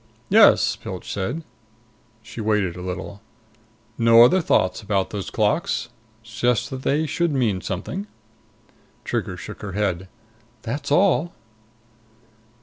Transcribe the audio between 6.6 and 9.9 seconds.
that they should mean something?" Trigger shook her